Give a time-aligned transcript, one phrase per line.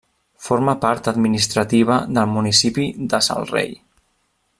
[0.43, 3.71] Forma part administrativa del municipi de Sal Rei.